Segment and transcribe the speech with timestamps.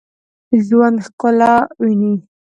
[0.65, 2.13] ژوندي ښکلا ویني